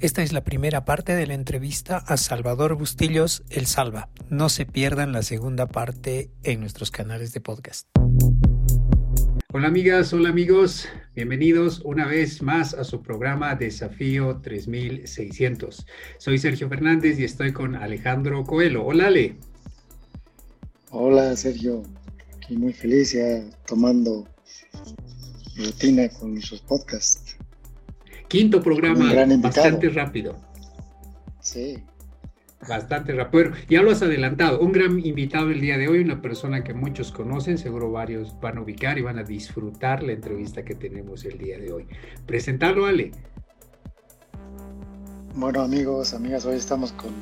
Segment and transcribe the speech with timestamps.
[0.00, 4.10] Esta es la primera parte de la entrevista a Salvador Bustillos, El Salva.
[4.30, 7.88] No se pierdan la segunda parte en nuestros canales de podcast.
[9.52, 15.84] Hola amigas, hola amigos, bienvenidos una vez más a su programa Desafío 3600.
[16.18, 18.86] Soy Sergio Fernández y estoy con Alejandro Coelho.
[18.86, 19.36] Hola Ale.
[20.90, 21.82] Hola Sergio,
[22.36, 24.28] aquí muy feliz ya tomando
[25.56, 27.27] rutina con nuestros podcasts.
[28.28, 30.36] Quinto programa, bastante rápido.
[31.40, 31.82] Sí.
[32.68, 33.52] Bastante rápido.
[33.70, 34.60] ya lo has adelantado.
[34.60, 38.58] Un gran invitado el día de hoy, una persona que muchos conocen, seguro varios van
[38.58, 41.86] a ubicar y van a disfrutar la entrevista que tenemos el día de hoy.
[42.26, 43.12] Presentarlo, Ale.
[45.34, 47.14] Bueno, amigos, amigas, hoy estamos con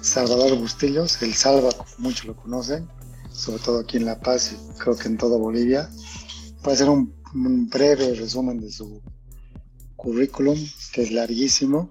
[0.00, 1.68] Salvador Bustillos, el Salva,
[1.98, 2.88] muchos lo conocen,
[3.30, 5.88] sobre todo aquí en La Paz y creo que en toda Bolivia.
[6.64, 7.12] Puede ser un
[7.70, 9.02] breve resumen de su
[10.02, 10.58] currículum,
[10.92, 11.90] que es larguísimo.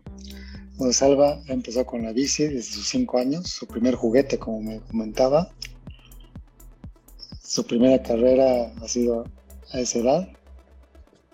[0.76, 4.82] Bueno, Salva empezó con la bici desde sus cinco años, su primer juguete, como me
[4.82, 5.49] comentaba.
[7.41, 9.24] Su primera carrera ha sido
[9.72, 10.27] a esa edad.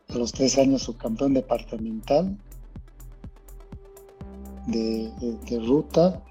[0.09, 2.37] A los tres años, su campeón departamental
[4.67, 5.11] de,
[5.65, 6.23] ruta.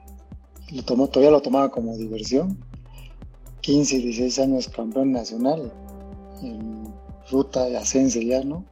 [0.70, 2.56] Lo tomó, todavía lo tomaba como diversión.
[3.62, 5.72] 15 y 16 años campeón nacional
[6.40, 6.86] en
[7.28, 8.64] ruta de ascenso llano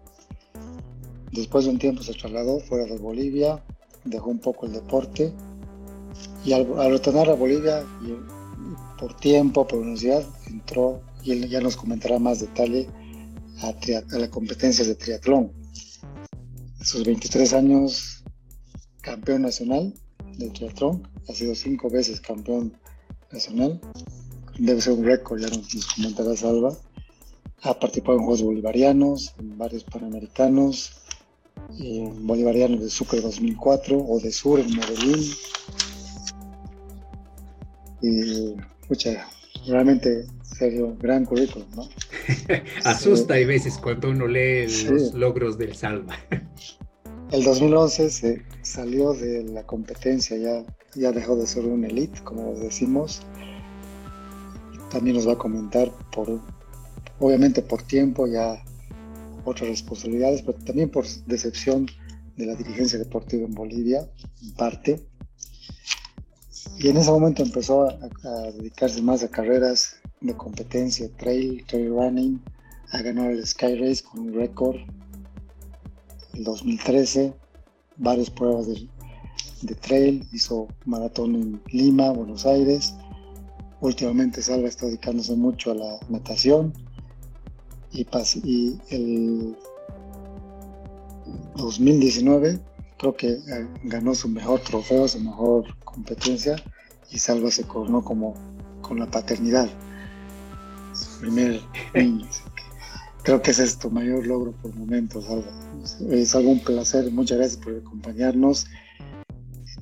[1.35, 3.61] Después de un tiempo se trasladó fuera de Bolivia,
[4.05, 5.33] dejó un poco el deporte
[6.45, 7.85] y al, retornar a Bolivia,
[9.01, 12.87] por tiempo, por universidad, entró y él ya nos comentará más detalle
[13.63, 13.71] a,
[14.15, 15.51] a las competencias de triatlón.
[16.81, 18.23] A sus 23 años,
[19.01, 19.93] campeón nacional
[20.39, 22.79] de triatlón, ha sido cinco veces campeón
[23.33, 23.81] nacional,
[24.57, 26.77] debe ser un récord, ya nos, nos comentará Salva.
[27.63, 31.01] Ha participado en Juegos Bolivarianos, en varios Panamericanos,
[31.81, 35.33] eh, bolivariano de Sucre 2004 o de Sur en Medellín.
[38.03, 39.27] Y, escucha,
[39.67, 41.89] realmente, serio, gran currículum, ¿no?
[42.85, 46.17] Asusta hay veces cuando uno lee los logros del Salva.
[47.31, 50.65] El 2011 se salió de la competencia, ya,
[50.95, 53.23] ya dejó de ser un elite, como decimos.
[54.91, 56.41] También nos va a comentar por,
[57.19, 58.63] obviamente por tiempo, ya
[59.45, 61.87] otras responsabilidades, pero también por decepción
[62.37, 64.09] de la dirigencia deportiva en Bolivia,
[64.43, 65.07] en parte.
[66.79, 67.97] Y en ese momento empezó a,
[68.53, 72.43] dedicarse más a carreras de competencia, trail, trail running,
[72.91, 74.77] a ganar el Sky Race con un récord.
[76.33, 77.33] En 2013,
[77.97, 78.89] varias pruebas de,
[79.63, 82.95] de trail, hizo maratón en Lima, Buenos Aires.
[83.81, 86.73] Últimamente Salva está dedicándose mucho a la natación
[87.95, 89.57] y, el
[91.57, 92.61] 2019
[92.99, 96.57] creo que eh, ganó su mejor trofeo, su mejor competencia
[97.11, 98.35] y Salva se coronó como
[98.83, 99.69] con la paternidad.
[100.95, 101.61] Su primer
[101.95, 102.27] niño.
[103.23, 105.51] Creo que ese es tu mayor logro por el momento, Salva.
[106.11, 108.67] Es algo un placer, muchas gracias por acompañarnos.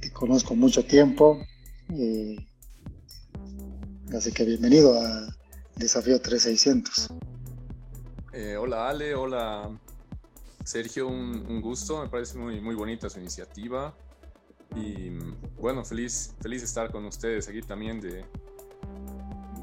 [0.01, 1.39] Te conozco mucho tiempo.
[1.91, 2.37] Eh,
[4.15, 5.35] así que bienvenido a
[5.77, 7.11] Desafío 3600.
[8.35, 9.71] Eh, hola Ale, hola
[10.65, 13.95] Sergio, un, gusto, me parece muy, muy bonita su iniciativa
[14.75, 15.11] y
[15.61, 18.25] bueno, feliz, feliz de estar con ustedes aquí también de,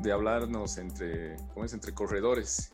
[0.04, 1.74] de hablarnos entre, ¿cómo es?
[1.74, 2.70] entre corredores.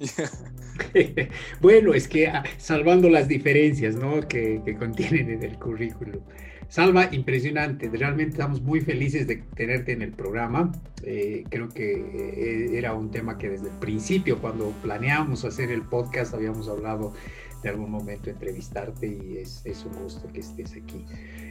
[1.61, 4.19] bueno, es que ah, salvando las diferencias ¿no?
[4.27, 6.21] que, que contienen en el currículum.
[6.67, 7.89] Salva, impresionante.
[7.89, 10.71] Realmente estamos muy felices de tenerte en el programa.
[11.03, 15.83] Eh, creo que eh, era un tema que desde el principio, cuando planeamos hacer el
[15.83, 17.13] podcast, habíamos hablado
[17.65, 21.03] de algún momento entrevistarte y es, es un gusto que estés aquí.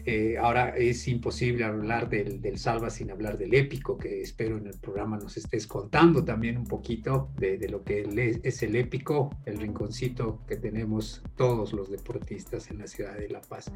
[0.07, 4.69] Eh, ahora es imposible hablar del, del, Salva sin hablar del épico, que espero en
[4.69, 9.31] el programa nos estés contando también un poquito de, de lo que es el épico,
[9.45, 13.73] el rinconcito que tenemos todos los deportistas en la ciudad de La Paz.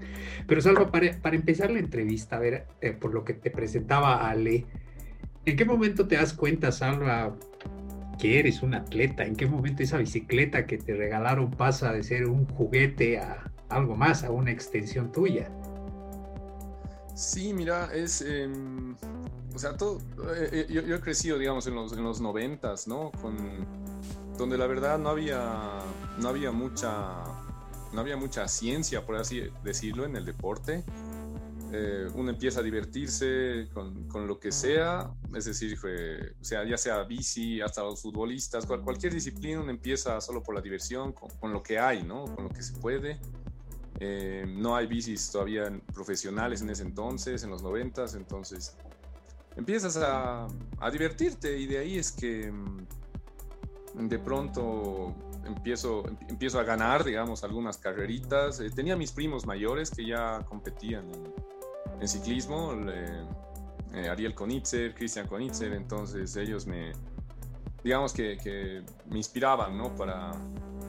[0.46, 4.28] Pero Salva, para, para empezar la entrevista, a ver, eh, por lo que te presentaba
[4.30, 4.64] Ale,
[5.44, 7.36] ¿en qué momento te das cuenta, Salva,
[8.18, 9.24] que eres un atleta?
[9.24, 13.96] ¿En qué momento esa bicicleta que te regalaron pasa de ser un juguete a algo
[13.96, 15.50] más, a una extensión tuya?
[17.14, 18.22] Sí, mira, es.
[18.22, 18.94] Em,
[19.54, 19.98] o sea, todo.
[20.36, 23.10] Eh, eh, yo, he crecido, digamos, en los, en los noventas, ¿no?
[23.20, 23.36] Con,
[24.36, 25.80] donde la verdad no había,
[26.18, 27.24] no había mucha.
[27.92, 30.84] No había mucha ciencia, por así decirlo, en el deporte.
[31.70, 36.78] Eh, uno empieza a divertirse con, con, lo que sea, es decir, o sea, ya
[36.78, 41.52] sea bici, hasta los futbolistas, cualquier disciplina uno empieza solo por la diversión, con, con,
[41.52, 42.24] lo que hay, ¿no?
[42.34, 43.20] Con lo que se puede.
[44.00, 48.76] Eh, no hay bicis todavía profesionales en ese entonces, en los noventas, entonces
[49.56, 50.46] empiezas a,
[50.78, 57.42] a, divertirte y de ahí es que mm, de pronto empiezo, empiezo a ganar, digamos,
[57.42, 58.60] algunas carreritas.
[58.60, 61.34] Eh, tenía mis primos mayores que ya competían en,
[62.06, 66.92] ciclismo, eh, Ariel Konitzer, Cristian Konitzer, entonces ellos me,
[67.82, 69.94] digamos que, que me inspiraban, ¿no?
[69.96, 70.32] Para,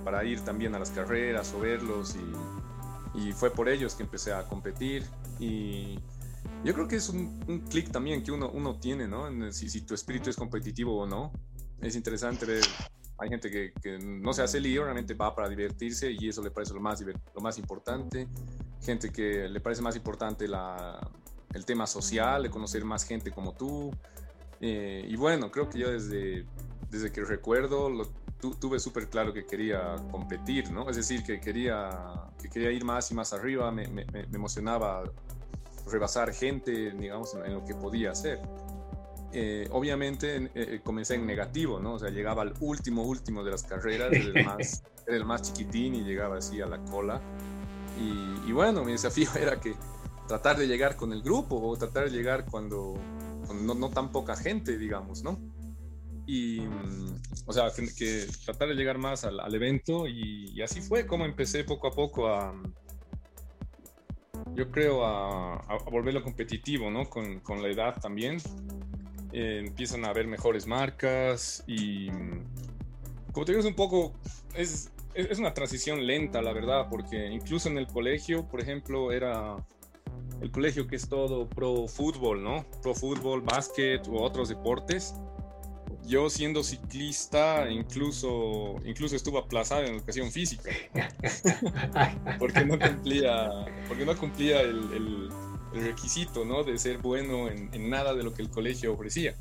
[0.03, 2.69] para ir también a las carreras o verlos y
[3.13, 5.05] y fue por ellos que empecé a competir
[5.39, 5.95] y
[6.63, 9.51] yo creo que es un, un clic también que uno, uno tiene, ¿no?
[9.51, 11.31] si, si, tu espíritu es competitivo o no.
[11.81, 12.63] Es interesante ver,
[13.17, 16.51] hay gente que, que, no se hace lío, realmente va para divertirse y eso le
[16.51, 18.27] parece lo más, lo más importante.
[18.81, 20.99] Gente que le parece más importante la,
[21.53, 23.91] el tema social, de conocer más gente como tú.
[24.61, 26.45] Eh, y bueno, creo que yo desde,
[26.89, 28.07] desde que recuerdo lo,
[28.39, 30.89] tuve súper claro que quería competir, ¿no?
[30.89, 31.89] Es decir, que quería,
[32.41, 35.03] que quería ir más y más arriba, me, me, me emocionaba
[35.89, 38.39] rebasar gente, digamos, en, lo que podía hacer.
[39.31, 41.95] Eh, obviamente eh, eh, comencé en negativo, ¿no?
[41.95, 45.41] O sea, llegaba al último, último de las carreras, era el más, era el más
[45.43, 47.21] chiquitín y llegaba así a la cola.
[47.97, 49.75] Y, y, bueno, mi desafío era que
[50.27, 52.95] tratar de llegar con el grupo o tratar de llegar cuando,
[53.53, 55.39] no, no tan poca gente, digamos, ¿no?
[56.29, 56.61] y,
[57.47, 61.87] o sea, que, tratar de llegar más al, evento y, así fue como empecé poco
[61.87, 62.53] a poco a,
[64.53, 67.09] yo creo, a, a volverlo competitivo, ¿no?
[67.09, 68.37] Con, con la edad también.
[69.33, 72.09] Eh, empiezan a haber mejores marcas y,
[73.31, 74.13] como te digo, es un poco,
[74.53, 79.55] es, es una transición lenta, la verdad, porque incluso en el colegio, por ejemplo, era
[80.41, 82.65] el colegio que es todo pro fútbol, ¿no?
[82.81, 85.15] Pro fútbol, básquet u otros deportes
[86.09, 90.71] yo siendo ciclista incluso, incluso estuve aplazado en educación física
[92.39, 93.49] porque no cumplía,
[93.87, 95.29] porque no cumplía el, el,
[95.71, 96.63] requisito ¿no?
[96.63, 99.35] de ser bueno en, en, nada de lo que el colegio ofrecía.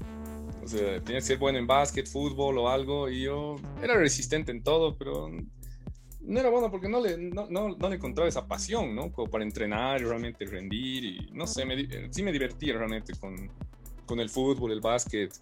[0.63, 4.53] O sea, tenía que ser bueno en básquet, fútbol o algo y yo era resistente
[4.53, 5.31] en todo, pero
[6.29, 9.11] no era bueno porque no le, no, no, no le encontraba esa pasión, ¿no?
[9.11, 11.75] Como para entrenar y realmente rendir y no sé, me,
[12.13, 13.51] sí me divertía realmente con,
[14.05, 15.33] con el fútbol, el básquet.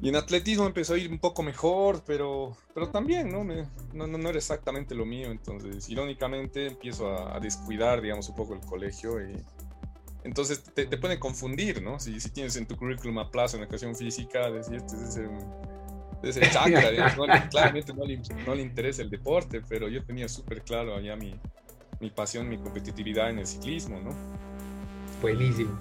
[0.00, 3.44] Y en atletismo empezó a ir un poco mejor, pero, pero también ¿no?
[3.92, 5.30] No, no, era exactamente lo mío.
[5.30, 9.20] Entonces, irónicamente, empiezo a, descuidar, digamos, un poco el colegio.
[9.20, 9.36] Y,
[10.24, 12.00] entonces te, te puede confundir, ¿no?
[12.00, 15.28] Si, si tienes en tu currículum a plaza en educación física, decir, este es ese,
[16.22, 20.62] ese chakra, digamos, claramente no le, no le, interesa el deporte, pero yo tenía súper
[20.62, 21.34] claro allá mi,
[22.00, 24.10] mi pasión, mi competitividad en el ciclismo, ¿no?
[25.20, 25.78] Buenísimo.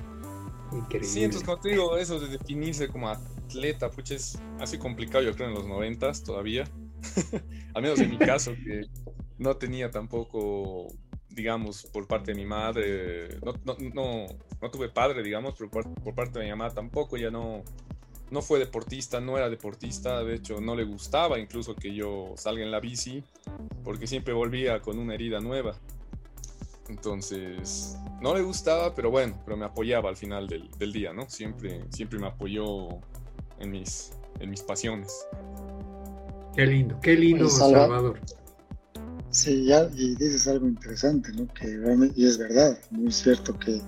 [0.72, 1.08] Increíble.
[1.08, 5.36] Sí, entonces como te digo, eso de definirse como atleta, pucha, es así complicado yo
[5.36, 6.64] creo en los noventas todavía.
[7.74, 8.84] Al menos en mi caso, que
[9.38, 10.88] no tenía tampoco,
[11.30, 14.26] digamos, por parte de mi madre, no, no, no,
[14.62, 17.64] no tuve padre, digamos, pero por, por, parte de mi mamá tampoco, ya no,
[18.32, 22.64] no fue deportista, no era deportista, de hecho no le gustaba incluso que yo salga
[22.64, 23.24] en la bici,
[23.84, 25.76] porque siempre volvía con una herida nueva.
[26.88, 31.30] Entonces, no le gustaba, pero bueno, pero me apoyaba al final del, del, día, ¿no?
[31.30, 32.90] Siempre, siempre me apoyó
[33.60, 35.26] en mis, en mis pasiones.
[36.56, 38.20] Qué lindo, qué lindo, Salvador.
[39.30, 41.48] Sí, ya, y dices algo interesante, ¿no?
[41.54, 43.82] Que y es verdad, muy cierto que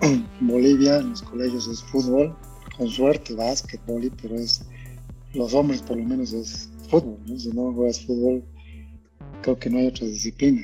[0.00, 2.34] en Bolivia en los colegios es fútbol,
[2.78, 4.62] con suerte básquetbol, pero es,
[5.34, 7.38] los hombres por lo menos es fútbol, ¿no?
[7.38, 8.42] Si no juegas fútbol,
[9.42, 10.62] creo que no hay otra disciplina.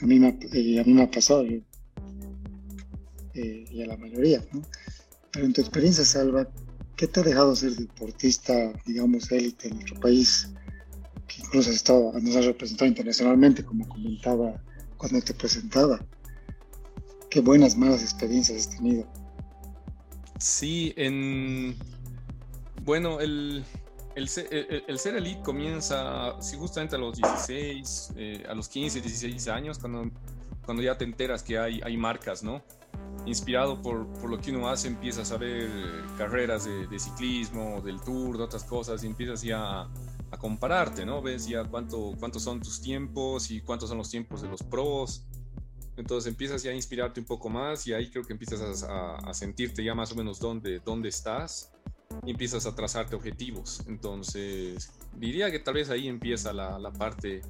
[0.00, 1.64] A mí me, eh, a mí me ha pasado, eh,
[3.34, 4.62] y a la mayoría, ¿no?
[5.32, 6.48] Pero en tu experiencia, Salva,
[7.02, 10.48] ¿Qué te ha dejado ser deportista, digamos, élite en nuestro país?
[11.26, 14.62] Que incluso has estado, nos has representado internacionalmente, como comentaba
[14.98, 15.98] cuando te presentaba.
[17.28, 19.04] Qué buenas, malas experiencias has tenido.
[20.42, 21.76] Sí, en.
[22.82, 23.64] Bueno, el,
[24.16, 29.78] el, ser elite comienza, sí, justamente a los 16, eh, a los 15, 16 años,
[29.78, 32.60] cuando, ya te enteras que hay, hay marcas, ¿no?
[33.24, 38.00] inspirado por, por, lo que uno hace, empiezas a ver eh, carreras de, ciclismo, del
[38.00, 39.90] tour, de otras cosas, y empiezas ya a,
[40.32, 41.22] a, compararte, ¿no?
[41.22, 45.24] Ves ya cuánto, cuántos son tus tiempos y cuántos son los tiempos de los pros.
[45.96, 49.84] Entonces empiezas ya a inspirarte un poco más y ahí creo que empiezas a, sentirte
[49.84, 51.70] ya más o menos dónde, dónde estás
[52.24, 53.82] y empiezas a trazarte objetivos.
[53.86, 57.42] Entonces diría que tal vez ahí empieza la, parte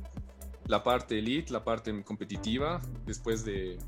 [0.67, 3.79] la parte elite, la parte competitiva, después de,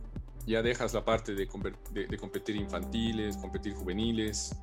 [0.46, 1.48] ya dejas la parte de,
[1.92, 4.56] de, competir infantiles, competir juveniles.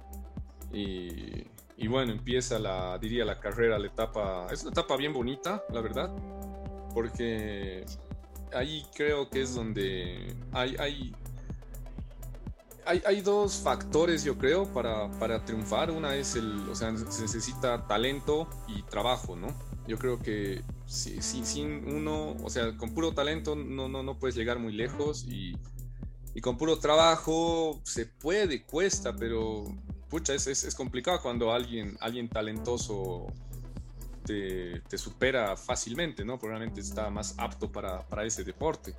[0.71, 4.47] Y, y, bueno, empieza la, diría, la carrera, la etapa.
[4.51, 6.15] Es una etapa bien bonita, la verdad,
[6.93, 7.85] porque
[8.53, 11.13] ahí creo que es donde hay, hay,
[12.85, 15.91] hay, dos factores, yo creo, para, para, triunfar.
[15.91, 19.47] Una es el, o sea, se necesita talento y trabajo, ¿no?
[19.87, 24.35] Yo creo que si, sin uno, o sea, con puro talento no, no, no puedes
[24.35, 25.57] llegar muy lejos y,
[26.33, 29.65] y con puro trabajo se puede, cuesta, pero
[30.09, 33.27] pucha, es, es, es complicado cuando alguien, alguien talentoso
[34.23, 36.37] te, te, supera fácilmente, ¿no?
[36.39, 38.93] Probablemente está más apto para, para, ese deporte.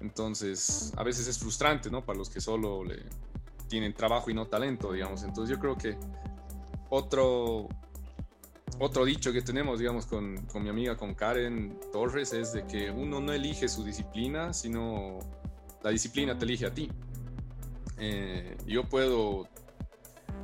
[0.00, 2.04] Entonces, a veces es frustrante, ¿no?
[2.04, 3.02] Para los que solo le
[3.68, 5.22] tienen trabajo y no talento, digamos.
[5.22, 5.96] Entonces, yo creo que
[6.88, 7.68] otro,
[8.78, 12.90] otro dicho que tenemos, digamos, con, con mi amiga, con Karen Torres, es de que
[12.90, 15.18] uno no elige su disciplina, sino
[15.82, 16.90] la disciplina te elige a ti.
[17.98, 19.46] Eh, yo puedo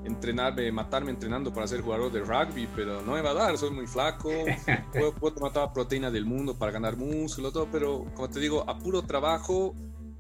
[0.07, 3.71] entrenarme, matarme entrenando para ser jugador de rugby, pero no me va a dar, soy
[3.71, 4.31] muy flaco,
[4.93, 8.41] puedo, puedo, tomar toda la proteína del mundo para ganar músculo, todo, pero como te
[8.41, 9.75] digo, a puro trabajo,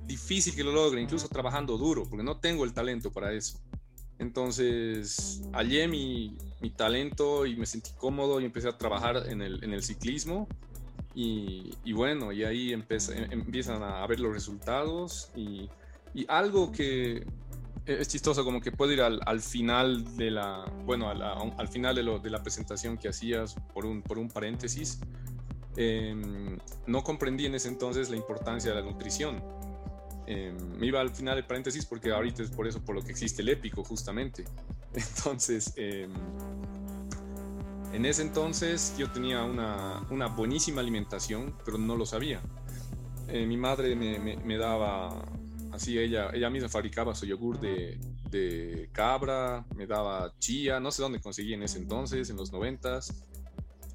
[0.07, 3.59] difícil que lo logre, incluso trabajando duro, porque no tengo el talento para eso.
[4.19, 9.63] Entonces, hallé mi, mi talento y me sentí cómodo y empecé a trabajar en el,
[9.63, 10.49] en el ciclismo.
[11.15, 15.69] Y, y, bueno, y ahí empieza, empiezan a ver los resultados y,
[16.15, 17.27] y algo que,
[17.87, 22.03] es chistoso, como que puedo ir al, al final de la, bueno, al final de,
[22.03, 24.99] lo, de, la presentación que hacías por un, por un paréntesis.
[25.77, 26.15] Eh,
[26.87, 29.43] no comprendí en ese entonces la importancia de la nutrición.
[30.27, 33.13] Eh, me iba al final del paréntesis porque ahorita es por eso por lo que
[33.13, 34.45] existe el épico, justamente.
[34.95, 36.09] Entonces, eh,
[37.93, 42.43] en ese entonces yo tenía una, una, buenísima alimentación, pero no lo sabía.
[43.29, 45.23] Eh, mi madre me, me, me daba
[45.77, 51.03] Así ella, ella misma fabricaba su yogur de, de, cabra, me daba chía, no sé
[51.03, 53.27] dónde conseguí en ese entonces, en los noventas.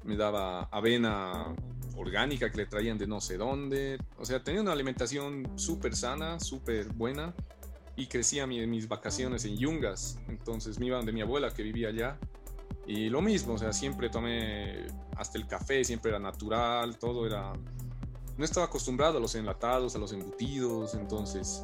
[0.04, 1.52] Me daba avena
[1.96, 3.98] orgánica que le traían de no sé dónde.
[4.16, 7.34] O sea, tenía una alimentación súper sana, súper buena.
[7.96, 10.20] Y crecía mi, mis vacaciones en Yungas.
[10.28, 12.16] Entonces me iba donde mi abuela que vivía allá.
[12.86, 14.86] Y lo mismo, o sea, siempre tomé
[15.16, 17.52] hasta el café, siempre era natural, todo era
[18.42, 21.62] no estaba acostumbrado a los enlatados, a los embutidos, entonces,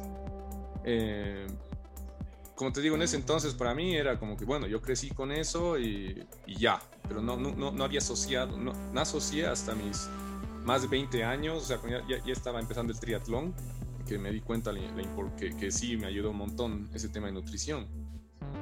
[0.85, 1.45] eh,
[2.55, 5.33] como te digo, en ese entonces para mí era como que, bueno, yo crecí con
[5.33, 10.07] eso y, ya, pero no, no, no, había asociado, no, no, asocié hasta mis
[10.63, 13.53] más de 20 años, o sea, ya, ya estaba empezando el triatlón,
[14.07, 14.71] que me di cuenta
[15.37, 17.87] que, que sí me ayudó un montón ese tema de nutrición.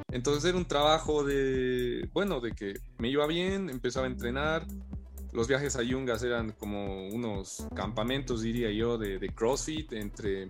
[0.10, 4.66] Entonces era un trabajo de, bueno, de que me iba bien, empezaba a entrenar,
[5.38, 10.48] los viajes a Yungas eran como unos campamentos, diría yo, de, CrossFit, entre,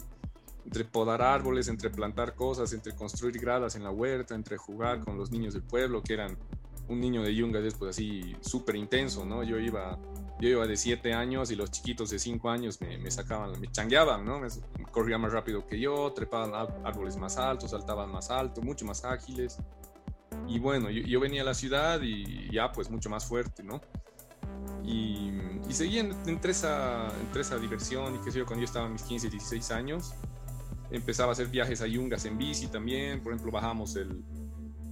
[0.64, 5.18] entre podar árboles, entre plantar cosas, entre construir gradas en la huerta, entre jugar con
[5.18, 6.38] los niños del pueblo, que eran
[6.88, 9.44] un niño de Yungas después así súper intenso, ¿no?
[9.44, 10.00] Yo iba,
[10.40, 13.70] yo iba de 7 años y los chiquitos de 5 años me, me, sacaban, me
[13.70, 14.40] changueaban, ¿no?
[14.40, 14.48] Me,
[15.18, 16.54] más rápido que yo, trepaban
[16.86, 19.58] árboles más altos, saltaban más alto, mucho más ágiles.
[20.48, 23.82] Y bueno, yo venía a la ciudad y ya pues mucho más fuerte, ¿no?
[24.86, 25.32] Y,
[25.68, 28.90] y seguí entre, esa, entre esa diversión y qué sé yo, cuando yo estaba a
[28.90, 30.14] mis 15, 16 años,
[30.92, 34.24] empezaba a hacer viajes a Yungas en bici también, por ejemplo, bajamos el,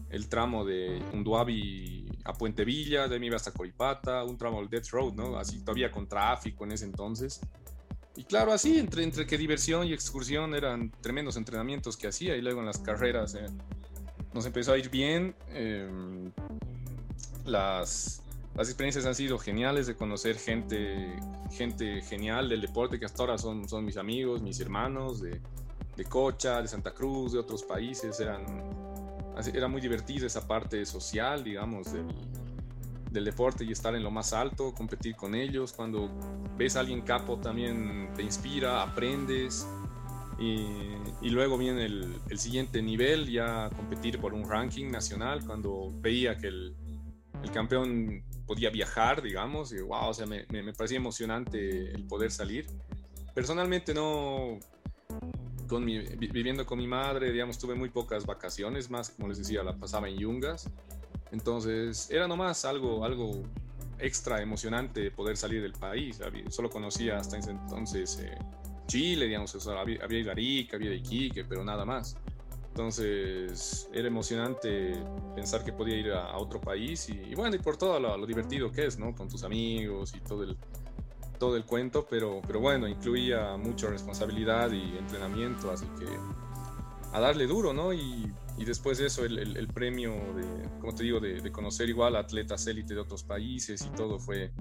[0.10, 4.60] el tramo de Unduabi a Puente Villa, de ahí me iba hasta Coripata, un tramo
[4.60, 5.38] del Death Road, ¿no?
[5.38, 7.39] Así todavía con tráfico en ese entonces.
[8.15, 12.42] Y claro, así, entre, entre que diversión y excursión eran tremendos entrenamientos que hacía y
[12.42, 13.46] luego en las carreras eh,
[14.34, 15.36] nos empezó a ir bien.
[15.50, 16.32] Eh,
[17.46, 18.24] las,
[18.55, 21.17] las experiencias han sido geniales de conocer gente,
[21.51, 25.41] gente genial del deporte que hasta ahora son, son mis amigos, mis hermanos de,
[25.97, 28.17] de Cocha, de Santa Cruz, de otros países.
[28.21, 28.45] Eran,
[29.53, 32.05] era muy divertida esa parte social, digamos, del,
[33.25, 35.74] deporte y estar en lo más alto, competir con ellos.
[35.74, 36.09] Cuando
[36.57, 39.67] ves a alguien capo también te inspira, aprendes.
[40.38, 46.47] Y, luego viene el, siguiente nivel, ya competir por un ranking nacional, cuando veía que
[46.47, 46.75] el
[47.53, 52.68] campeón podía viajar, digamos, y wow, o sea, me, parecía emocionante el poder salir.
[53.34, 54.60] Personalmente no,
[55.68, 59.64] con mi, viviendo con mi madre, digamos, tuve muy pocas vacaciones, más como les decía,
[59.64, 60.70] la pasaba en Yungas.
[61.32, 63.44] Entonces, era nomás algo, algo
[64.00, 66.20] extra emocionante poder salir del país.
[66.50, 68.38] Solo conocía hasta ese entonces eh,
[68.88, 72.16] Chile, digamos, había, había Arica, había Iquique, pero nada más.
[72.75, 75.01] Entonces era emocionante
[75.34, 78.86] pensar que podía ir a, otro país y, bueno, y por todo lo, divertido que
[78.86, 79.15] es, ¿no?
[79.15, 80.58] Con tus amigos y todo el,
[81.39, 86.05] todo el cuento, pero, pero bueno, incluía mucha responsabilidad y entrenamiento, así que
[87.13, 87.94] a darle duro, ¿no?
[87.94, 91.88] Y, y después de eso, el, el, premio de, como te digo, de, de conocer
[91.88, 94.51] igual atletas élite de otros países y todo fue,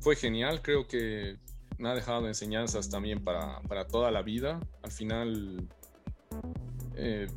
[0.00, 0.62] fue genial.
[0.62, 1.38] Creo que
[1.78, 4.58] me ha dejado enseñanzas también para, para toda la vida.
[4.82, 5.68] Al final,
[6.96, 7.28] eh,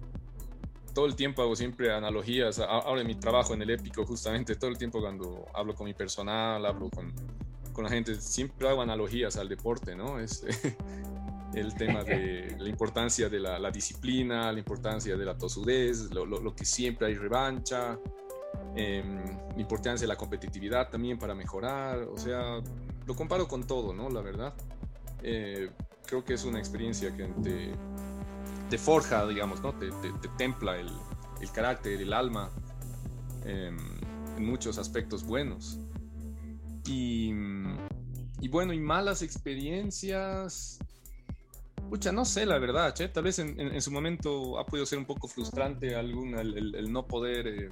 [0.93, 2.59] todo el tiempo hago siempre analogías.
[2.59, 5.93] Ahora en mi trabajo en el épico, justamente, todo el tiempo cuando hablo con mi
[5.93, 7.13] personal, hablo con,
[7.73, 10.19] con la gente, siempre hago analogías al deporte, ¿no?
[10.19, 10.43] Es
[11.53, 16.55] el tema de la importancia de la, disciplina, la importancia de la tosudez, lo, lo,
[16.55, 17.99] que siempre hay revancha,
[18.75, 19.23] em,
[19.55, 22.61] la importancia de la competitividad también para mejorar, o sea,
[23.05, 24.09] lo comparo con todo, ¿no?
[24.09, 24.53] La verdad.
[25.21, 25.69] Eh,
[26.05, 27.71] creo que es una experiencia que te,
[28.69, 29.73] te forja, digamos, ¿no?
[29.73, 30.89] Te, te, templa el,
[31.41, 32.51] el, carácter, el alma,
[33.45, 33.77] em,
[34.37, 35.79] en muchos aspectos buenos.
[36.85, 37.33] Y,
[38.41, 40.79] y, bueno, y malas experiencias.
[41.89, 42.93] Pucha, no sé, la verdad.
[43.11, 46.91] Tal vez en, en, su momento ha podido ser un poco frustrante algún, el, el,
[46.91, 47.71] no poder eh,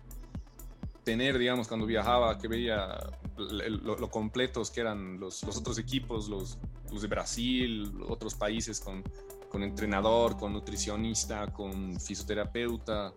[1.04, 2.98] tener, digamos, cuando viajaba, que veía
[3.38, 6.58] lo, completos que eran los, los otros equipos, los,
[6.92, 9.04] los de Brasil, otros países con,
[9.50, 13.13] con entrenador, con nutricionista, con fisioterapeuta.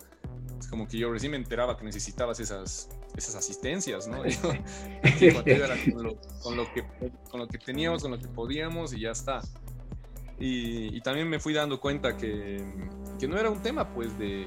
[0.59, 4.19] Es como que yo recién me enteraba que necesitabas esas, esas asistencias, ¿no?
[6.43, 6.85] con, lo, que,
[7.31, 9.41] con lo que teníamos, con lo que podíamos y ya está.
[10.39, 12.65] Y, y también me fui dando cuenta que,
[13.19, 14.47] que, no era un tema, pues, de,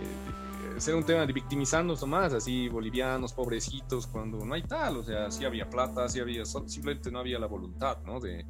[0.77, 5.29] ser un tema de victimizarnos nomás, así, bolivianos, pobrecitos, cuando no hay tal, o sea,
[5.29, 8.19] sí había plata, sí había, simplemente no había la voluntad, ¿no?
[8.19, 8.43] De,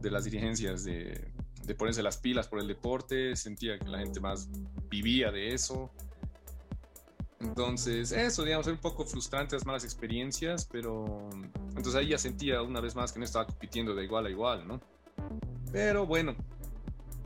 [0.00, 1.32] de las dirigencias de,
[1.64, 4.48] de ponerse las pilas por el deporte, sentía que la gente más
[4.88, 5.90] vivía de eso.
[7.40, 11.28] Entonces, eso, digamos, era un poco frustrante las malas experiencias, pero
[11.68, 14.66] entonces ahí ya sentía una vez más que no estaba compitiendo de igual a igual,
[14.66, 14.80] ¿no?
[15.72, 16.36] Pero bueno,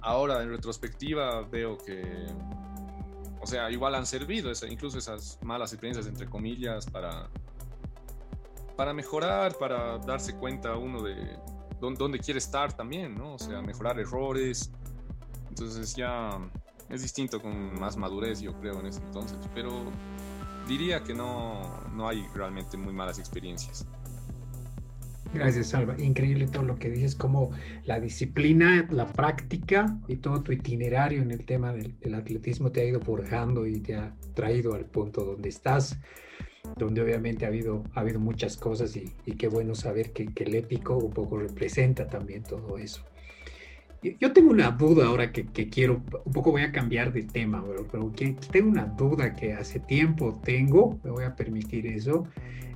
[0.00, 2.26] ahora en retrospectiva veo que,
[3.40, 7.28] o sea, igual han servido, incluso esas malas experiencias, entre comillas, para,
[8.76, 11.36] para mejorar, para darse cuenta uno de,
[11.80, 13.34] dónde, quiere estar también, ¿no?
[13.34, 14.70] O sea, mejorar errores.
[15.48, 16.38] Entonces ya
[16.88, 19.38] es distinto con más madurez, yo creo, en ese entonces.
[19.54, 19.84] Pero
[20.68, 21.60] diría que no,
[21.94, 23.86] no hay realmente muy malas experiencias.
[25.34, 25.96] Gracias, Salva.
[25.98, 27.50] Increíble todo lo que dices, como
[27.84, 32.80] la disciplina, la práctica y todo tu itinerario en el tema del, del, atletismo te
[32.80, 35.98] ha ido forjando y te ha traído al punto donde estás
[36.76, 40.96] donde obviamente ha habido, ha habido muchas cosas y, qué bueno saber que, el épico
[40.96, 43.02] un poco representa también todo eso.
[44.20, 48.12] Yo tengo una duda ahora que, quiero, un poco voy a cambiar de tema, pero,
[48.50, 52.24] tengo una duda que hace tiempo tengo, me voy a permitir eso,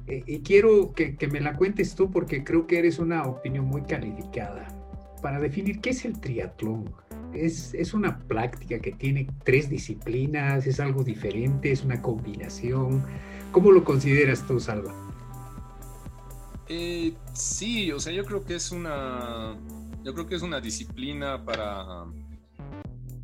[0.06, 3.66] eh, y quiero que, que, me la cuentes tú porque creo que eres una opinión
[3.66, 4.66] muy calificada
[5.22, 6.90] para definir qué es el triatlón.
[7.32, 13.04] Es, es, una práctica que tiene tres disciplinas, es algo diferente, es una combinación.
[13.52, 14.94] ¿Cómo lo consideras tú, Salva?
[16.72, 19.56] Eh, sí, o sea, yo creo que es una,
[20.04, 22.04] yo creo que es una disciplina para,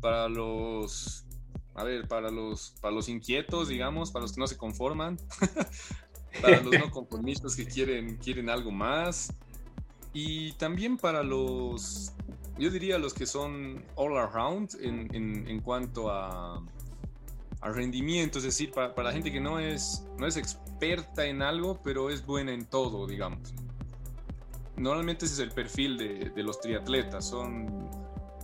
[0.01, 1.25] para los,
[1.73, 5.17] a ver, para los, para los inquietos, digamos, para los que no se conforman,
[6.41, 9.33] para los no conformistas que quieren, quieren algo más,
[10.11, 12.11] y también para los,
[12.57, 16.61] yo diría los que son all around en, en, en cuanto a
[17.61, 21.79] al rendimiento, es decir, para, la gente que no es, no es experta en algo,
[21.83, 23.53] pero es buena en todo, digamos.
[24.75, 27.89] Normalmente ese es el perfil de, de los triatletas, son,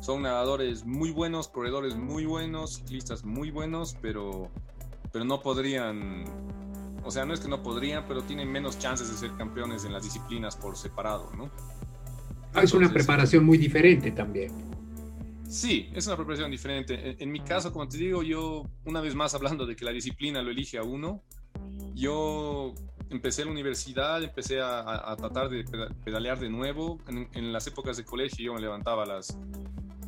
[0.01, 4.49] son nadadores muy buenos, corredores muy buenos, ciclistas muy buenos, pero,
[5.11, 6.25] pero no podrían,
[7.03, 9.93] o sea, no es que no podrían, pero tienen menos chances de ser campeones en
[9.93, 11.51] las disciplinas por separado, ¿no?
[12.53, 14.51] Ah, es una preparación muy diferente también.
[15.49, 17.15] Sí, es una preparación diferente.
[17.19, 20.41] En, mi caso, como te digo, yo, una vez más hablando de que la disciplina
[20.41, 21.21] lo elige a uno,
[21.93, 22.73] yo
[23.09, 25.63] empecé la universidad, empecé a, tratar de
[26.03, 26.99] pedalear de nuevo.
[27.07, 29.37] En, las épocas de colegio yo me levantaba a las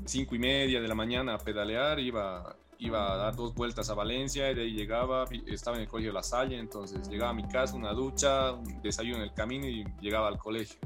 [0.06, 3.94] cinco y media de la mañana a pedalear, iba, iba a dar dos vueltas a
[3.94, 7.34] Valencia y de ahí llegaba, estaba en el colegio de La Salle, entonces llegaba a
[7.34, 10.80] mi casa, una ducha, un desayuno en el camino y llegaba al colegio.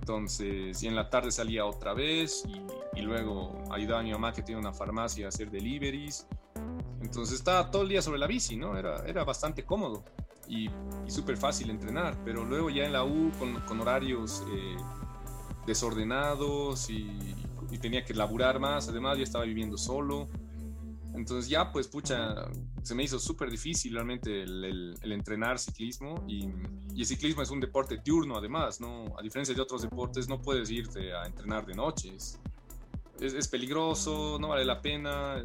[0.00, 2.44] Entonces, y en la tarde salía otra vez
[2.94, 6.26] y, luego ayudaba a mi mamá que tiene una farmacia a hacer deliveries.
[7.00, 8.76] Entonces estaba todo el día sobre la bici, ¿no?
[8.76, 10.04] Era, era bastante cómodo
[10.48, 10.70] y,
[11.08, 14.76] súper fácil entrenar, pero luego ya en la U con, horarios eh,
[15.66, 17.18] desordenados y,
[17.70, 20.28] y, tenía que laburar más, además ya estaba viviendo solo.
[21.18, 22.48] Entonces ya pues pucha,
[22.82, 26.48] se me hizo súper difícil realmente el, entrenar ciclismo y,
[26.96, 29.16] el ciclismo es un deporte diurno además, ¿no?
[29.18, 32.38] A diferencia de otros deportes no puedes irte a entrenar de noches.
[33.20, 35.42] Es, peligroso, no vale la pena,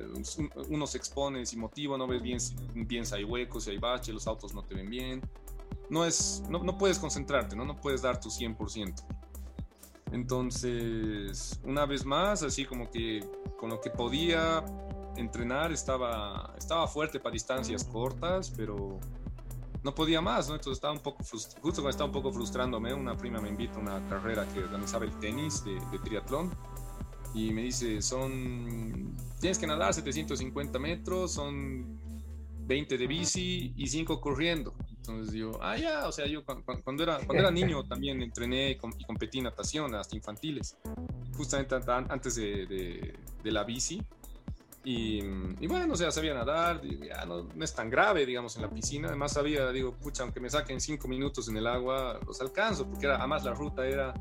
[0.70, 2.38] uno se expone sin motivo, no ves bien,
[2.76, 5.22] bien si hay huecos, si hay baches, los autos no te ven bien.
[5.90, 7.66] No, es, no, no puedes concentrarte, ¿no?
[7.66, 8.94] no puedes dar tu 100%.
[10.12, 14.64] Entonces, una vez más, así como que con lo que podía
[15.18, 19.00] entrenar estaba, estaba fuerte para distancias cortas, pero
[19.84, 20.56] no podía más, ¿no?
[20.56, 23.80] Entonces estaba un poco justo cuando estaba un poco frustrándome, una prima me invita a
[23.80, 26.52] una carrera que organizaba el tenis de, de triatlón
[27.34, 32.00] y me dice, son, tienes que nadar 750 metros, son
[32.66, 34.74] 20 de bici y 5 corriendo.
[34.90, 38.76] Entonces yo, ah, ya, o sea, yo cuando, era, cuando era niño también entrené y
[38.78, 40.78] competí natación hasta infantiles,
[41.36, 44.02] justamente antes de, de, la bici.
[44.86, 45.20] Y,
[45.62, 48.70] y, bueno, o sea, sabía nadar, ya no, no, es tan grave, digamos, en la
[48.70, 49.08] piscina.
[49.08, 53.06] Además sabía, digo, pucha, aunque me saquen 5 minutos en el agua, los alcanzo, porque
[53.06, 54.14] era, además la ruta era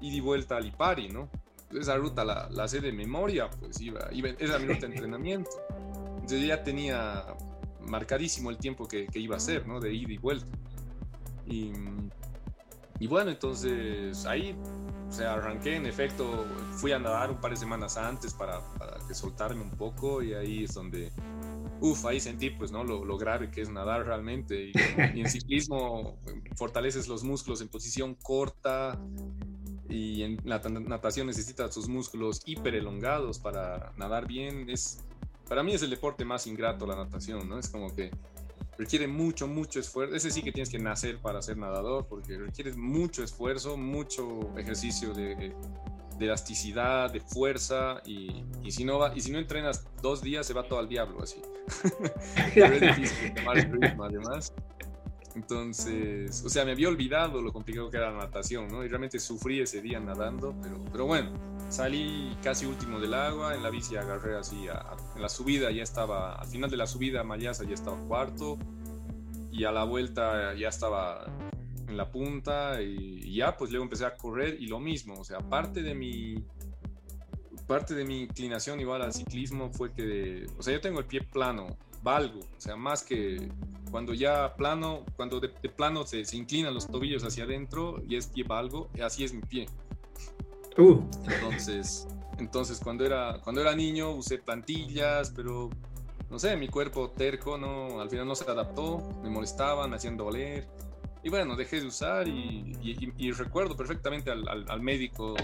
[0.00, 1.28] ida y vuelta a Lipari, ¿no?
[1.76, 5.50] esa ruta la, la sé de memoria, pues iba, iba esa mi ruta de entrenamiento.
[6.14, 7.26] Entonces ya tenía
[7.80, 9.80] marcadísimo el tiempo que, que, iba a ser, ¿no?
[9.80, 10.50] De ida y vuelta.
[11.46, 11.72] Y,
[13.00, 14.54] y bueno, entonces ahí,
[15.08, 18.98] o sea, arranqué, en efecto, fui a nadar un par de semanas antes para, para
[19.06, 21.10] que soltarme un poco y ahí es donde,
[21.80, 22.84] uff, ahí sentí pues, ¿no?
[22.84, 24.66] Lo, lo, grave que es nadar realmente.
[24.66, 24.72] Y,
[25.14, 26.18] y en ciclismo
[26.56, 28.98] fortaleces los músculos en posición corta,
[29.88, 34.68] y en la natación necesita sus músculos hiper elongados para nadar bien.
[34.68, 35.02] Es,
[35.48, 37.58] para mí es el deporte más ingrato la natación, ¿no?
[37.58, 38.10] Es como que
[38.78, 40.14] requiere mucho, mucho esfuerzo.
[40.14, 45.12] Ese sí que tienes que nacer para ser nadador, porque requiere mucho esfuerzo, mucho ejercicio
[45.12, 45.52] de,
[46.18, 50.54] elasticidad, de fuerza, y, y, si no va, y si no entrenas dos días se
[50.54, 51.42] va todo al diablo así.
[52.54, 54.52] es difícil tomar el ritmo además.
[55.34, 58.84] Entonces, o sea, me había olvidado lo complicado que era la natación, ¿no?
[58.84, 61.32] Y realmente sufrí ese día nadando, pero, pero bueno,
[61.68, 64.66] salí casi último del agua, en la bici agarré así,
[65.14, 68.58] en la subida ya estaba, al final de la subida Mayasa ya estaba cuarto,
[69.50, 71.26] y a la vuelta ya estaba
[71.86, 75.38] en la punta, y, ya pues luego empecé a correr y lo mismo, o sea,
[75.38, 76.44] parte de mi
[77.66, 81.20] parte de mi inclinación igual al ciclismo fue que, o sea, yo tengo el pie
[81.20, 83.50] plano, valgo, o sea, más que
[83.90, 88.26] cuando ya plano, cuando de, plano se, se, inclinan los tobillos hacia adentro y es
[88.28, 89.66] pie valgo, así es mi pie.
[90.76, 91.00] Uh.
[91.24, 92.06] Entonces,
[92.38, 95.70] entonces cuando era, cuando era niño usé plantillas, pero
[96.30, 100.16] no sé, mi cuerpo terco, no, al final no se adaptó, me molestaban, me hacían
[100.16, 100.68] doler.
[101.22, 105.34] Y bueno, dejé de usar y, y, recuerdo perfectamente al, al, al, médico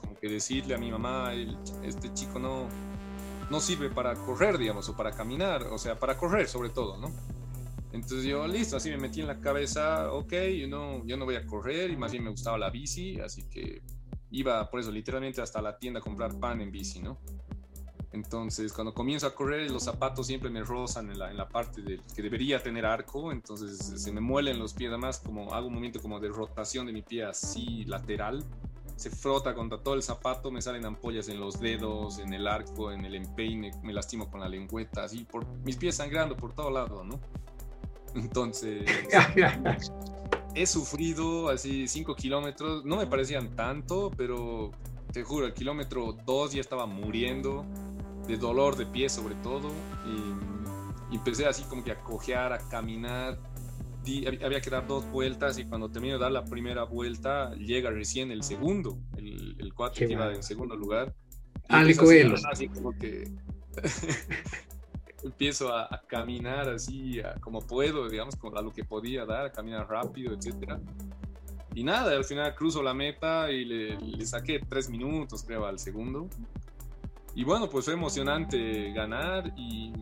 [0.00, 1.32] como que decirle a mi mamá,
[1.82, 2.68] este chico no,
[3.50, 7.10] no sirve para correr, digamos, o para caminar, o sea, para correr sobre todo, ¿no?
[7.94, 11.36] Entonces yo, listo, así me metí en la cabeza, ok, yo no, yo no voy
[11.36, 13.82] a correr y más bien me gustaba la bici, así que
[14.32, 17.20] iba por eso literalmente hasta la tienda a comprar pan en bici, ¿no?
[18.10, 21.82] Entonces cuando comienzo a correr los zapatos siempre me rozan en la, en la parte
[21.82, 25.74] de, que debería tener arco, entonces se me muelen los pies, además como hago un
[25.74, 28.44] movimiento como de rotación de mi pie así lateral,
[28.96, 32.90] se frota contra todo el zapato, me salen ampollas en los dedos, en el arco,
[32.90, 36.72] en el empeine, me lastimo con la lengüeta, así, por mis pies sangrando por todo
[36.72, 37.20] lado, ¿no?
[38.14, 38.84] Entonces,
[40.54, 44.70] he sufrido así 5 kilómetros, no me parecían tanto, pero
[45.12, 47.64] te juro, el kilómetro 2 ya estaba muriendo,
[48.26, 49.70] de dolor de pie sobre todo,
[50.06, 50.54] y,
[51.14, 53.38] empecé así como que a cojear, a caminar,
[54.44, 58.32] había que dar dos vueltas y cuando termino de dar la primera vuelta llega recién
[58.32, 61.14] el segundo, el, el 4 que iba en segundo lugar.
[61.68, 61.84] Ah,
[62.50, 63.30] Así como que
[65.24, 70.34] empiezo a, caminar así como puedo, digamos, a lo que podía dar, a caminar rápido,
[70.34, 70.78] etcétera.
[71.74, 75.78] Y nada, al final cruzo la meta y le, le, saqué tres minutos, creo, al
[75.78, 76.28] segundo.
[77.34, 79.92] Y bueno, pues fue emocionante ganar y,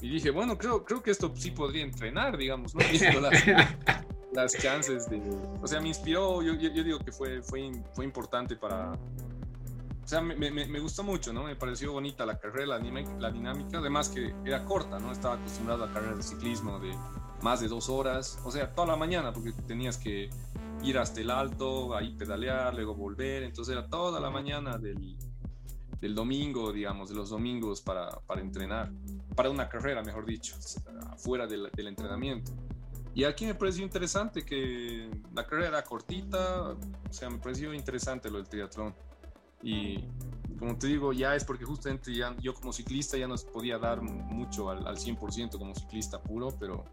[0.00, 2.80] y dije, bueno, creo, creo que esto sí podría entrenar, digamos, ¿no?
[2.90, 3.44] Visto las,
[4.32, 5.22] las chances de...
[5.62, 8.98] O sea, me inspiró, yo, yo, yo digo que fue, fue, fue importante para,
[10.06, 11.42] o sea, me, me, me, gustó mucho, ¿no?
[11.42, 15.10] Me pareció bonita la carrera, la, dinámica, además que era corta, ¿no?
[15.10, 16.94] Estaba acostumbrado a carreras de ciclismo de
[17.42, 20.30] más de dos horas, o sea, toda la mañana, porque tenías que
[20.84, 25.16] ir hasta el alto, ahí pedalear, luego volver, entonces era toda la mañana del,
[26.00, 28.92] del domingo, digamos, de los domingos para, para, entrenar,
[29.34, 30.54] para una carrera, mejor dicho,
[31.16, 32.52] fuera del, del entrenamiento.
[33.12, 38.30] Y aquí me pareció interesante que la carrera era cortita, o sea, me pareció interesante
[38.30, 38.94] lo del triatlón.
[39.62, 40.04] Y
[40.58, 44.00] como te digo, ya es porque justamente ya, yo como ciclista ya no podía dar
[44.00, 46.84] mucho al, al 100% como ciclista puro, pero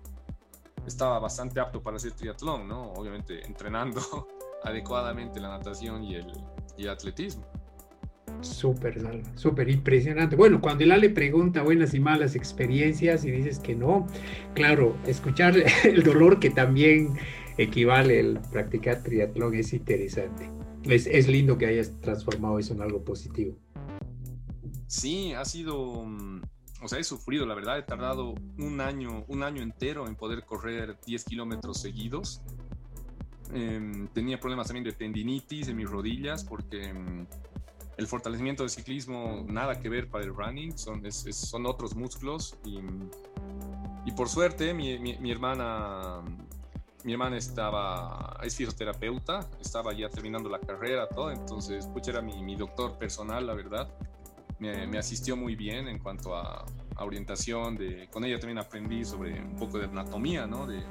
[0.86, 2.94] estaba bastante apto para hacer triatlón, ¿no?
[2.94, 4.02] Obviamente entrenando
[4.64, 6.28] adecuadamente la natación y el,
[6.78, 7.46] y el atletismo.
[8.42, 9.02] Súper,
[9.36, 10.36] súper impresionante.
[10.36, 14.08] Bueno, cuando el le pregunta buenas y malas experiencias y dices que no,
[14.54, 17.18] claro, escuchar el dolor que también
[17.58, 20.50] equivale el practicar triatlón es interesante.
[20.86, 23.56] Es, es lindo que hayas transformado eso en algo positivo.
[24.88, 26.42] Sí, ha sido, mm,
[26.84, 30.46] o sea, he sufrido, la verdad, he tardado un año, un año entero en poder
[30.46, 32.42] correr 10 kilómetros seguidos.
[33.54, 37.28] Em, tenía problemas también de tendinitis en mis rodillas porque em,
[37.98, 42.80] el fortalecimiento del ciclismo nada que ver para el running, son, son otros músculos y,
[44.06, 46.22] y por suerte mi, mi, hermana
[47.04, 52.42] mi hermana estaba, es fisioterapeuta, estaba ya terminando la carrera, todo, entonces, pues era mi,
[52.42, 53.90] mi doctor personal, la verdad.
[54.60, 59.04] Me, me, asistió muy bien en cuanto a, a, orientación, de, con ella también aprendí
[59.04, 60.66] sobre un poco de anatomía, ¿no?
[60.66, 60.82] De,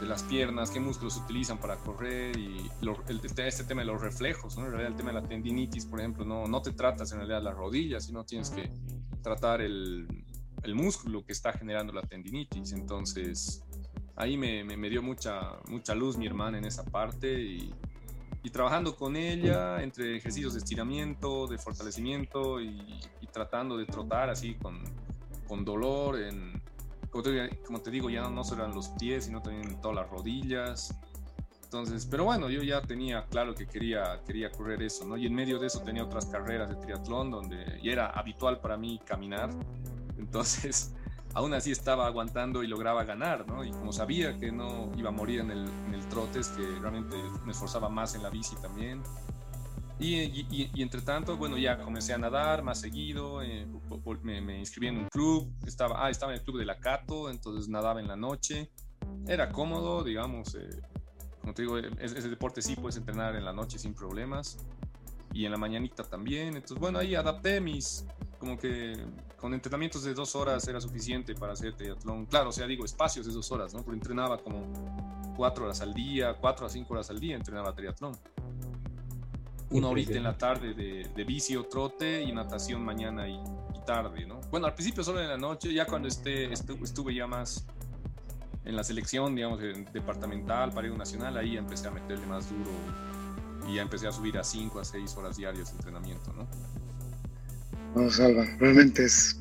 [0.00, 4.56] de las piernas, qué músculos utilizan para correr y el, este tema de los reflejos,
[4.56, 4.64] ¿no?
[4.64, 7.42] En realidad el tema de la tendinitis, por ejemplo, no, no te tratas en realidad
[7.42, 8.70] las rodillas, sino tienes que
[9.22, 10.24] tratar el,
[10.62, 12.72] el músculo que está generando la tendinitis.
[12.72, 13.62] Entonces,
[14.20, 17.72] ahí me, me, dio mucha, mucha luz mi hermana en esa parte y,
[18.42, 23.00] y, trabajando con ella entre ejercicios de estiramiento, de fortalecimiento y,
[23.32, 24.80] tratando de trotar así con,
[25.46, 26.60] con dolor en,
[27.10, 30.94] como te, digo, ya no, solo eran los pies, sino también todas las rodillas.
[31.64, 35.16] Entonces, pero bueno, yo ya tenía claro que quería, quería correr eso, ¿no?
[35.16, 38.76] Y en medio de eso tenía otras carreras de triatlón donde ya era habitual para
[38.76, 39.50] mí caminar.
[40.18, 40.92] Entonces,
[41.34, 43.64] aún así estaba aguantando y lograba ganar, ¿no?
[43.64, 46.62] Y como sabía que no iba a morir en el, en el trote, es que
[46.80, 49.02] realmente me esforzaba más en la bici también.
[50.02, 53.66] Y, entre tanto, bueno, ya comencé a nadar más seguido, eh,
[54.22, 57.68] me, inscribí en un club, estaba, ah, estaba en el club de la Cato, entonces
[57.68, 58.70] nadaba en la noche,
[59.26, 60.70] era cómodo, digamos, eh,
[61.42, 64.64] como te digo, ese, deporte sí puedes entrenar en la noche sin problemas
[65.34, 68.06] y en la mañanita también, entonces bueno, ahí adapté mis,
[68.40, 68.96] como que
[69.36, 73.26] con entrenamientos de dos horas era suficiente para hacer triatlón, claro, o sea, digo, espacios
[73.26, 73.82] de dos horas, ¿no?
[73.84, 78.18] Porque entrenaba como cuatro horas al día, cuatro a cinco horas al día entrenaba triatlón
[79.70, 83.40] una horita en la tarde de, de, bici o trote y natación mañana y,
[83.86, 84.40] tarde, ¿no?
[84.50, 87.66] Bueno, al principio solo en la noche, ya cuando esté, estuve ya más
[88.64, 89.58] en la selección, digamos,
[89.92, 92.70] departamental, para ir nacional, ahí empecé a meterle más duro
[93.68, 96.46] y ya empecé a subir a 5 a 6 horas diarias de entrenamiento, ¿no?
[97.94, 99.38] No, Salva, realmente es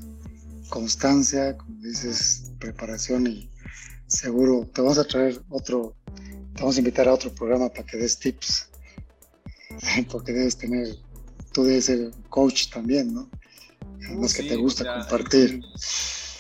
[0.70, 3.50] constancia, como dices, preparación y
[4.08, 5.96] seguro te vamos a traer otro,
[6.54, 8.70] te vamos a invitar a otro programa para que des tips
[10.12, 10.88] porque debes tener,
[11.54, 13.30] tú debes ser coach también, ¿no?
[14.08, 15.62] Además que te gusta compartir.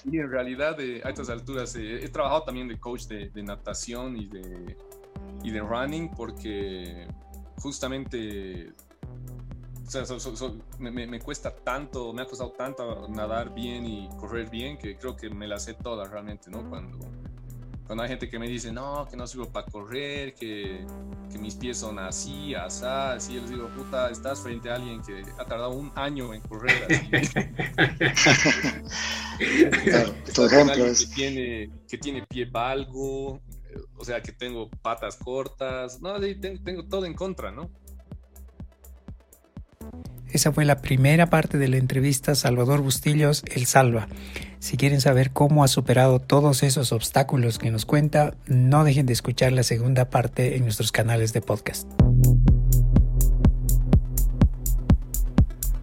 [0.10, 4.28] Y en realidad a estas alturas eh, he trabajado también de coach de, natación y
[4.28, 4.78] de,
[5.44, 7.08] y de running porque
[7.58, 8.74] justamente
[9.96, 14.78] o sea, me, me, cuesta tanto, me ha costado tanto nadar bien y correr bien
[14.78, 16.70] que creo que me las sé todas realmente, ¿no?
[16.70, 17.00] Cuando,
[17.88, 20.86] cuando hay gente que me dice, no, que no sirvo para correr, que,
[21.32, 25.02] que, mis pies son así, asá, así, yo les digo, puta, estás frente a alguien
[25.02, 26.88] que ha tardado un año en correr.
[30.36, 31.08] tu ejemplo es...
[31.08, 33.42] Que tiene, que tiene pie valgo,
[33.96, 37.72] o sea, que tengo patas cortas, no, tengo, tengo todo en contra, ¿no?
[40.32, 44.08] Esa fue la primera parte de la entrevista Salvador Bustillos, El Salva.
[44.60, 49.14] Si quieren saber cómo ha superado todos esos obstáculos que nos cuenta, no dejen de
[49.14, 51.90] escuchar la segunda parte en nuestros canales de podcast.